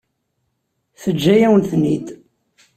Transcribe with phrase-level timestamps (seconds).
[1.01, 2.07] Teǧǧa-yawen-ten-id?